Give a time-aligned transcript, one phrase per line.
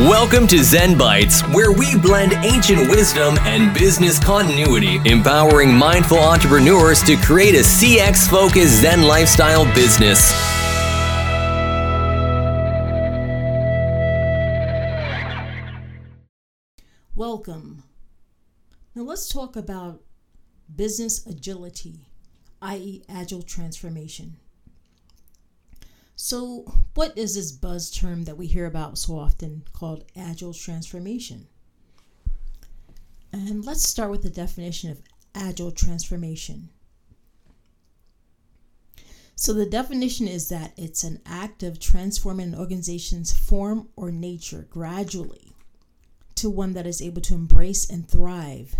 [0.00, 7.02] Welcome to Zen Bites, where we blend ancient wisdom and business continuity, empowering mindful entrepreneurs
[7.04, 10.34] to create a CX focused Zen lifestyle business.
[17.14, 17.82] Welcome.
[18.94, 20.02] Now let's talk about
[20.76, 22.10] business agility,
[22.60, 24.36] i.e., agile transformation.
[26.18, 26.64] So,
[26.94, 31.46] what is this buzz term that we hear about so often called agile transformation?
[33.34, 35.02] And let's start with the definition of
[35.34, 36.70] agile transformation.
[39.34, 44.66] So, the definition is that it's an act of transforming an organization's form or nature
[44.70, 45.52] gradually
[46.36, 48.76] to one that is able to embrace and thrive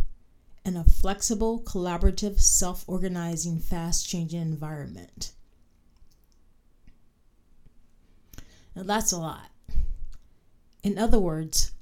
[0.65, 5.33] in a flexible, collaborative, self organizing, fast changing environment.
[8.77, 9.49] Now, that's a lot.
[10.83, 11.73] In other words,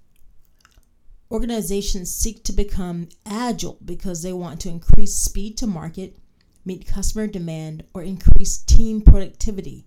[1.28, 6.16] organizations seek to become agile because they want to increase speed to market,
[6.64, 9.86] meet customer demand, or increase team productivity.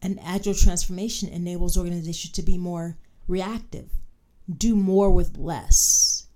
[0.00, 3.90] An agile transformation enables organizations to be more reactive,
[4.56, 6.28] do more with less,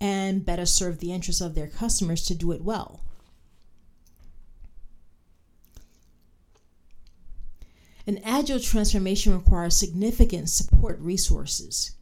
[0.00, 3.00] and better serve the interests of their customers to do it well.
[8.06, 11.92] An agile transformation requires significant support resources,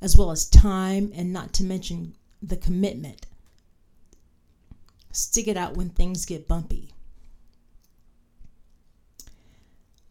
[0.00, 3.26] as well as time and not to mention the commitment.
[5.12, 6.92] Stick it out when things get bumpy.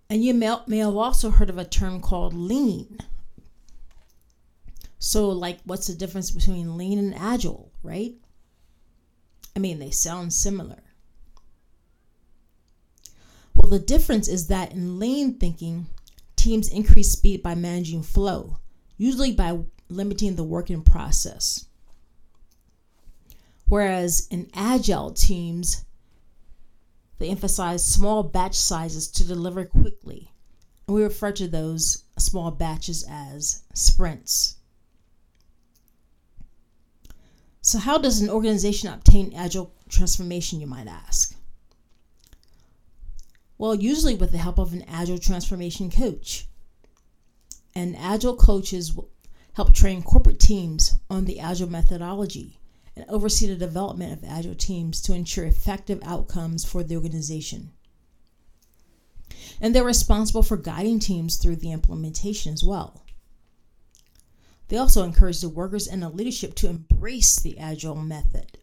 [0.08, 3.00] And you may, may have also heard of a term called lean.
[5.00, 8.14] So, like, what's the difference between lean and agile, right?
[9.56, 10.85] I mean, they sound similar.
[13.66, 15.88] Well, the difference is that in lean thinking,
[16.36, 18.60] teams increase speed by managing flow,
[18.96, 19.58] usually by
[19.90, 21.66] limiting the working process.
[23.68, 25.84] Whereas in agile teams,
[27.18, 30.32] they emphasize small batch sizes to deliver quickly.
[30.86, 34.58] And we refer to those small batches as sprints.
[37.62, 41.35] So, how does an organization obtain agile transformation, you might ask?
[43.58, 46.48] Well, usually with the help of an agile transformation coach.
[47.74, 48.98] And agile coaches
[49.54, 52.60] help train corporate teams on the agile methodology
[52.96, 57.72] and oversee the development of agile teams to ensure effective outcomes for the organization.
[59.60, 63.04] And they're responsible for guiding teams through the implementation as well.
[64.68, 68.58] They also encourage the workers and the leadership to embrace the agile method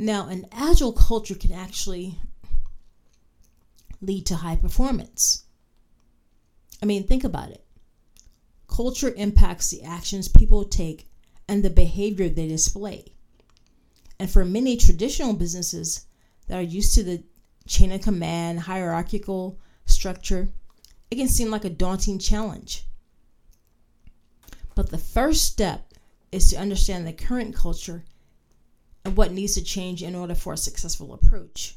[0.00, 2.18] Now, an agile culture can actually
[4.00, 5.44] lead to high performance.
[6.82, 7.62] I mean, think about it.
[8.66, 11.06] Culture impacts the actions people take
[11.46, 13.12] and the behavior they display.
[14.18, 16.06] And for many traditional businesses
[16.46, 17.22] that are used to the
[17.68, 20.48] chain of command, hierarchical structure,
[21.10, 22.86] it can seem like a daunting challenge.
[24.74, 25.92] But the first step
[26.32, 28.02] is to understand the current culture
[29.04, 31.76] and what needs to change in order for a successful approach.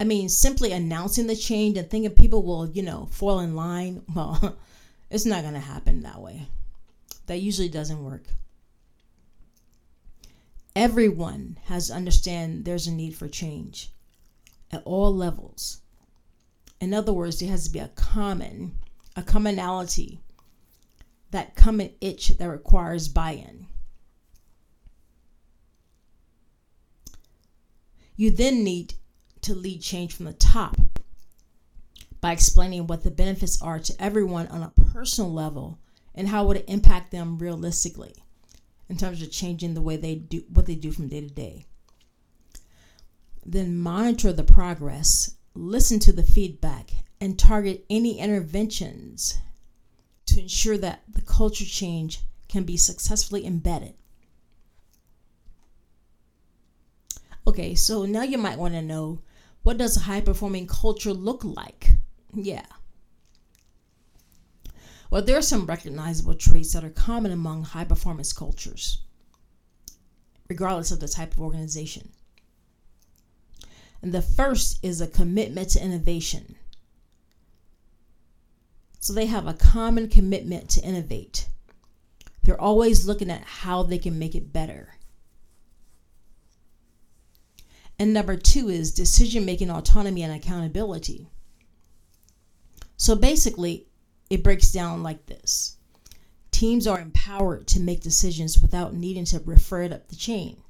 [0.00, 4.02] I mean, simply announcing the change and thinking people will, you know, fall in line,
[4.14, 4.56] well,
[5.10, 6.46] it's not going to happen that way.
[7.26, 8.24] That usually doesn't work.
[10.76, 13.90] Everyone has to understand there's a need for change
[14.70, 15.80] at all levels.
[16.80, 18.78] In other words, there has to be a common,
[19.16, 20.20] a commonality
[21.30, 23.66] that common itch that requires buy in.
[28.16, 28.94] You then need
[29.42, 30.76] to lead change from the top
[32.20, 35.78] by explaining what the benefits are to everyone on a personal level
[36.14, 38.14] and how would impact them realistically
[38.88, 41.66] in terms of changing the way they do what they do from day to day.
[43.46, 46.90] Then monitor the progress, listen to the feedback,
[47.20, 49.38] and target any interventions
[50.38, 53.94] ensure that the culture change can be successfully embedded.
[57.46, 59.20] Okay, so now you might want to know
[59.62, 61.92] what does a high performing culture look like?
[62.34, 62.66] Yeah.
[65.10, 69.02] Well, there are some recognizable traits that are common among high performance cultures,
[70.48, 72.10] regardless of the type of organization.
[74.02, 76.56] And the first is a commitment to innovation.
[79.00, 81.48] So they have a common commitment to innovate.
[82.42, 84.98] They're always looking at how they can make it better.
[87.98, 91.28] And number two is decision making autonomy and accountability.
[92.96, 93.88] So basically,
[94.30, 95.76] it breaks down like this
[96.50, 100.60] teams are empowered to make decisions without needing to refer it up the chain.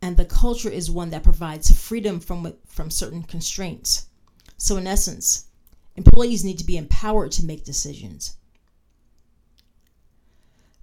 [0.00, 4.06] And the culture is one that provides freedom from, from certain constraints.
[4.56, 5.46] So, in essence,
[5.96, 8.36] employees need to be empowered to make decisions.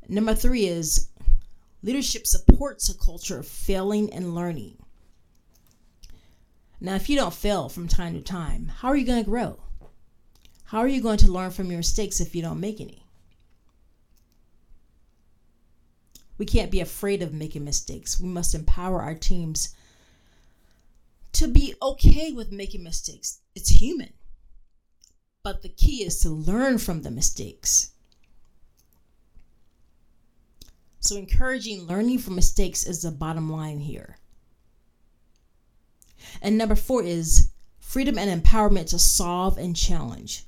[0.08, 1.08] Number three is
[1.82, 4.78] leadership supports a culture of failing and learning.
[6.82, 9.60] Now, if you don't fail from time to time, how are you going to grow?
[10.66, 13.05] How are you going to learn from your mistakes if you don't make any?
[16.38, 18.20] We can't be afraid of making mistakes.
[18.20, 19.74] We must empower our teams
[21.34, 23.40] to be okay with making mistakes.
[23.56, 24.14] It's human.
[25.44, 27.92] But the key is to learn from the mistakes.
[31.00, 34.18] So, encouraging learning from mistakes is the bottom line here.
[36.42, 37.50] And number four is
[37.80, 40.46] freedom and empowerment to solve and challenge.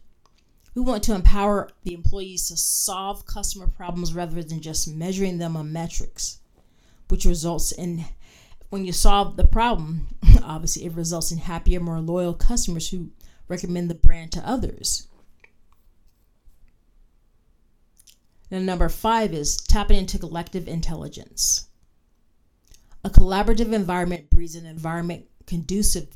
[0.78, 5.58] We want to empower the employees to solve customer problems rather than just measuring them
[5.58, 6.38] on metrics,
[7.08, 8.06] which results in
[8.70, 10.06] when you solve the problem,
[10.44, 13.10] obviously it results in happier, more loyal customers who
[13.48, 15.08] recommend the brand to others.
[18.52, 21.70] And number five is tapping into collective intelligence.
[23.04, 26.10] A collaborative environment breeds an environment conducive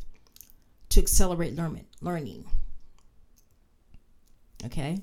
[0.90, 1.58] to accelerate
[2.00, 2.46] learning.
[4.66, 5.00] Okay?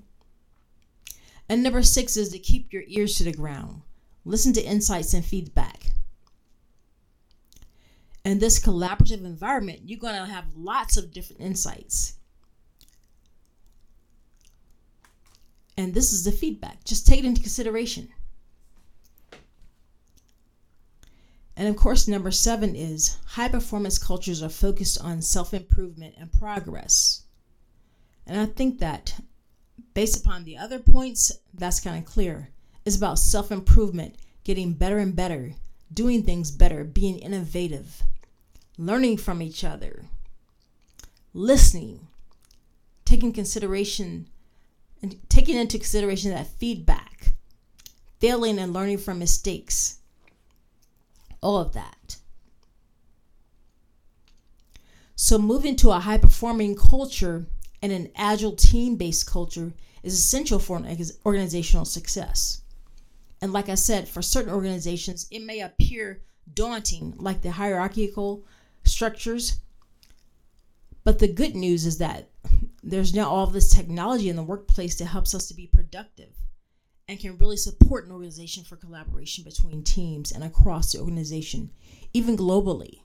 [1.49, 3.83] And number six is to keep your ears to the ground.
[4.25, 5.93] Listen to insights and feedback.
[8.25, 12.15] In this collaborative environment, you're going to have lots of different insights.
[15.79, 16.85] And this is the feedback.
[16.85, 18.09] Just take it into consideration.
[21.57, 26.33] And of course, number seven is high performance cultures are focused on self improvement and
[26.33, 27.23] progress.
[28.27, 29.19] And I think that
[29.95, 32.51] based upon the other points, that's kind of clear.
[32.85, 35.53] It's about self improvement, getting better and better,
[35.93, 38.03] doing things better, being innovative,
[38.77, 40.05] learning from each other,
[41.35, 42.07] listening,
[43.05, 44.29] taking consideration
[45.03, 47.35] and taking into consideration that feedback,
[48.21, 49.99] failing and learning from mistakes,
[51.41, 52.17] all of that.
[55.15, 57.47] So, moving to a high performing culture
[57.83, 59.73] and an agile team based culture
[60.03, 62.63] is essential for an organizational success.
[63.41, 66.23] And like I said, for certain organizations, it may appear
[66.55, 68.45] daunting, like the hierarchical
[68.85, 69.61] structures.
[71.05, 72.31] But the good news is that
[72.83, 76.35] there's now all this technology in the workplace that helps us to be productive
[77.07, 81.71] and can really support an organization for collaboration between teams and across the organization,
[82.13, 83.01] even globally.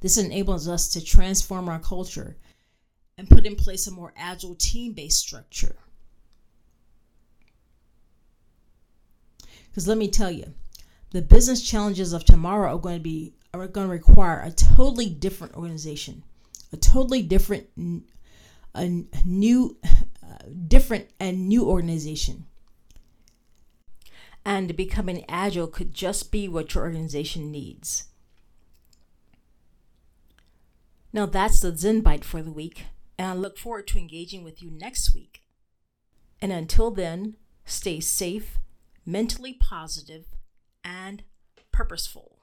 [0.00, 2.36] This enables us to transform our culture
[3.20, 5.76] and put in place a more agile team based structure.
[9.68, 10.54] Because let me tell you,
[11.10, 15.10] the business challenges of tomorrow are going to be are going to require a totally
[15.10, 16.24] different organization,
[16.72, 17.66] a totally different
[18.74, 22.46] a new, uh, different and new organization.
[24.46, 28.04] And becoming agile could just be what your organization needs.
[31.12, 32.84] Now that's the Zen Bite for the week,
[33.20, 35.42] and I look forward to engaging with you next week.
[36.40, 37.36] And until then,
[37.66, 38.56] stay safe,
[39.04, 40.24] mentally positive,
[40.82, 41.22] and
[41.70, 42.38] purposeful.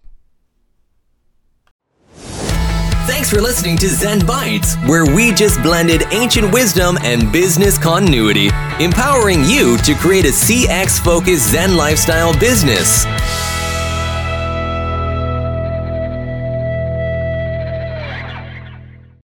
[3.08, 8.52] Thanks for listening to Zen Bites, where we just blended ancient wisdom and business continuity,
[8.80, 13.04] empowering you to create a CX focused Zen lifestyle business.